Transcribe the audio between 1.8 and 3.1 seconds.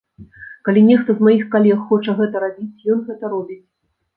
хоча гэта рабіць, ён